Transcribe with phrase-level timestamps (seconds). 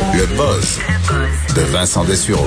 [0.00, 0.78] Le buzz
[1.56, 2.46] de Vincent Dessureau.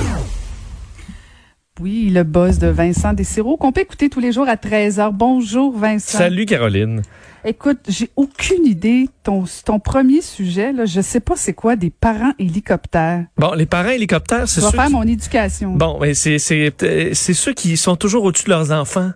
[1.80, 5.10] Oui, le boss de Vincent Desiro, qu'on peut écouter tous les jours à 13h.
[5.12, 6.16] Bonjour Vincent.
[6.16, 7.02] Salut Caroline.
[7.44, 9.08] Écoute, j'ai aucune idée.
[9.24, 13.24] Ton, ton premier sujet, là, je sais pas c'est quoi des parents hélicoptères.
[13.36, 14.92] Bon, les parents hélicoptères, c'est Je vais ceux faire qui...
[14.92, 15.70] mon éducation.
[15.74, 19.10] Bon, mais c'est c'est euh, c'est ceux qui sont toujours au-dessus de leurs enfants.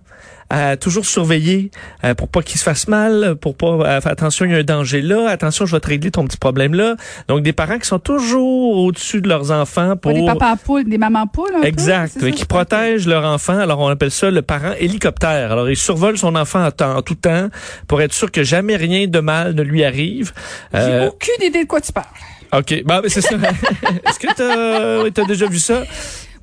[0.49, 1.73] à toujours surveiller
[2.05, 4.59] euh, pour pas qu'ils se fassent mal, pour pas euh, faire attention, il y a
[4.59, 6.95] un danger là, attention, je vais te régler ton petit problème là.
[7.27, 10.99] Donc des parents qui sont toujours au-dessus de leurs enfants pour des papas poules, des
[10.99, 12.29] mamans poules, un peu, Exact, ça?
[12.29, 13.59] et qui protègent leur enfant.
[13.59, 15.51] Alors, on appelle ça le parent hélicoptère.
[15.51, 17.49] Alors, il survole son enfant en, temps- en tout temps
[17.89, 20.33] pour être sûr que jamais rien de mal ne lui arrive.
[20.73, 22.07] J'ai Euh, aucune idée de quoi tu parles.
[22.53, 23.35] OK, bon, ben, c'est ça.
[24.09, 25.83] Est-ce que t'as as déjà vu ça?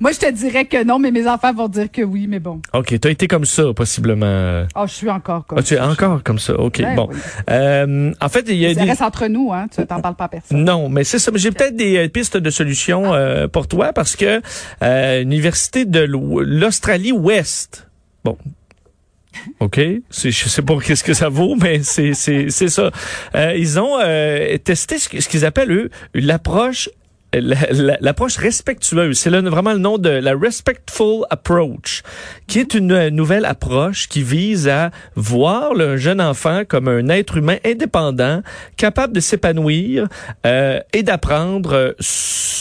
[0.00, 2.60] Moi, je te dirais que non, mais mes enfants vont dire que oui, mais bon.
[2.74, 4.64] OK, t'as été comme ça, possiblement.
[4.76, 6.54] Oh, je suis encore comme Ah, tu es encore comme ça.
[6.58, 7.08] OK, Ben bon.
[7.10, 7.18] oui.
[7.48, 8.88] Euh, en fait, il y a Ça des...
[8.90, 9.66] reste entre nous, hein.
[9.74, 10.62] Tu t'en parles pas à personne.
[10.64, 11.30] Non, mais c'est ça.
[11.34, 14.42] J'ai peut-être des euh, pistes de solutions euh, pour toi parce que
[14.82, 17.86] euh, l'université de l'Ou- l'Australie Ouest.
[18.24, 18.36] Bon.
[19.60, 22.90] OK, je sais pas qu'est-ce que ça vaut mais c'est ça.
[23.34, 26.88] Euh, ils ont euh, testé ce, qu'ils appellent eux l'approche
[27.36, 32.02] la- la- l'approche respectueuse, c'est vraiment le nom de la respectful approach,
[32.46, 37.08] qui est une euh, nouvelle approche qui vise à voir le jeune enfant comme un
[37.08, 38.40] être humain indépendant,
[38.76, 40.06] capable de s'épanouir
[40.46, 41.92] euh, et d'apprendre euh,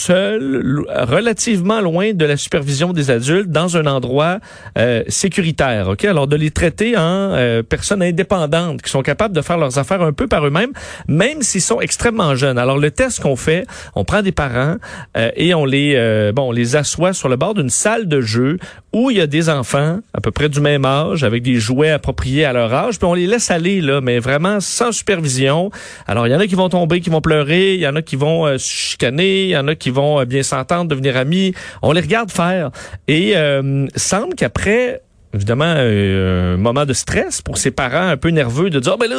[0.04, 4.40] seul, relativement loin de la supervision des adultes, dans un endroit
[4.78, 5.90] euh, sécuritaire.
[5.90, 9.78] Ok, alors de les traiter en euh, personnes indépendantes qui sont capables de faire leurs
[9.78, 10.72] affaires un peu par eux-mêmes,
[11.08, 12.58] même s'ils sont extrêmement jeunes.
[12.58, 14.76] Alors le test qu'on fait, on prend des parents
[15.18, 18.22] euh, et on les euh, bon, on les assoit sur le bord d'une salle de
[18.22, 18.58] jeu
[18.92, 21.90] où il y a des enfants à peu près du même âge avec des jouets
[21.90, 25.72] appropriés à leur âge, puis on les laisse aller là, mais vraiment sans supervision.
[26.08, 28.02] Alors il y en a qui vont tomber, qui vont pleurer, il y en a
[28.02, 31.16] qui vont euh, se chicaner, il y en a qui vont euh, bien s'entendre, devenir
[31.18, 31.54] amis.
[31.82, 32.72] On les regarde faire
[33.08, 35.02] et euh, semble qu'après
[35.34, 38.98] évidemment euh, un moment de stress pour ses parents un peu nerveux de dire Ah,
[39.00, 39.18] ben là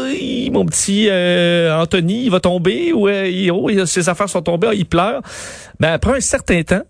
[0.52, 4.74] mon petit euh, Anthony il va tomber ou euh, oh, ses affaires sont tombées ah,
[4.74, 5.22] il pleure
[5.80, 6.82] ben après un certain temps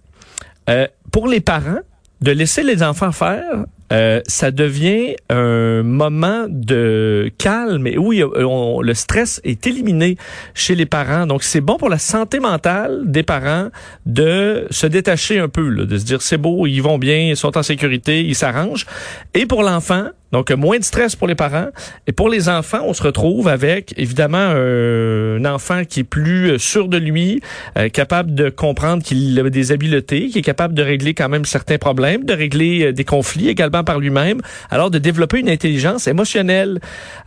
[1.10, 1.80] pour les parents
[2.24, 8.80] de laisser les enfants faire euh, ça devient un moment de calme et où on-
[8.80, 10.16] le stress est éliminé
[10.54, 11.26] chez les parents.
[11.26, 13.68] Donc, c'est bon pour la santé mentale des parents
[14.06, 17.36] de se détacher un peu, là, de se dire c'est beau, ils vont bien, ils
[17.36, 18.86] sont en sécurité, ils s'arrangent.
[19.34, 21.68] Et pour l'enfant, donc moins de stress pour les parents.
[22.08, 26.50] Et pour les enfants, on se retrouve avec évidemment un, un enfant qui est plus
[26.50, 27.40] euh, sûr de lui,
[27.78, 31.44] euh, capable de comprendre qu'il a des habiletés, qui est capable de régler quand même
[31.44, 34.40] certains problèmes, de régler euh, des conflits également par lui-même.
[34.70, 36.80] Alors de développer une intelligence émotionnelle.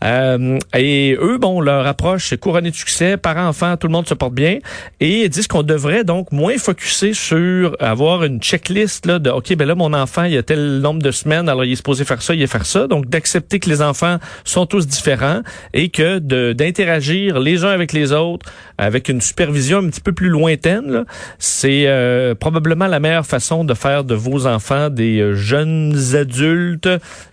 [0.03, 4.16] Euh, et eux, bon, leur approche est couronnée de succès, parents-enfants, tout le monde se
[4.16, 4.59] porte bien.
[5.00, 9.56] Et ils disent qu'on devrait donc moins focuser sur avoir une checklist là, de OK,
[9.56, 12.22] ben là, mon enfant, il a tel nombre de semaines, alors il est supposé faire
[12.22, 12.88] ça, il est faire ça.
[13.02, 15.41] D'accepter que les enfants sont tous différents
[15.74, 16.19] et que
[16.53, 18.46] d'interagir les uns avec les autres
[18.78, 21.06] avec une supervision un petit peu plus lointaine,
[21.40, 26.90] c'est euh, probablement la meilleure façon de faire de vos enfants des euh, jeunes adultes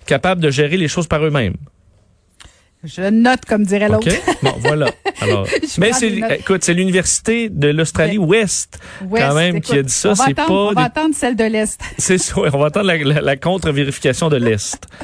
[0.06, 1.54] capables de gérer les choses par eux-mêmes.
[2.84, 4.08] Je note, comme dirait l'autre.
[4.42, 4.86] Bon, voilà.
[5.20, 5.46] Alors,
[5.78, 6.08] mais c'est,
[6.38, 8.78] écoute, c'est l'université de l'Australie Ouest,
[9.08, 10.10] Ouest, quand même, écoute, qui a dit ça.
[10.10, 11.80] on va C'est attendre- pas, On va des- attendre celle de l'Est.
[11.98, 12.34] c'est ça.
[12.36, 14.86] On va attendre la, la- la contre-vérification de l'Est.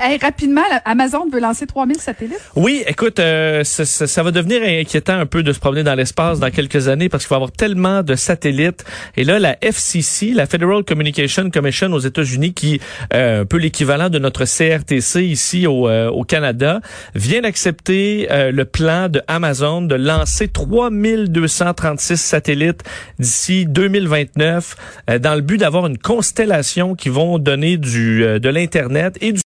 [0.00, 2.40] Hey, rapidement, Amazon veut lancer 3000 satellites.
[2.56, 5.94] Oui, écoute, euh, ça, ça- ça va devenir inquiétant un peu de se promener dans
[5.94, 8.84] l'espace dans quelques années parce qu'il va y avoir tellement de satellites.
[9.16, 12.80] Et là, la FCC, la Federal Communication Commission aux États-Unis, qui
[13.14, 16.80] euh, un peu l'équivalent de notre CRTC ici au, euh, au Canada,
[17.14, 22.82] vient d'accepter euh, le plan de Amazon de lancer 3236 satellites
[23.18, 24.76] d'ici 2029
[25.08, 29.32] euh, dans le but d'avoir une constellation qui vont donner du euh, de l'internet et
[29.32, 29.38] du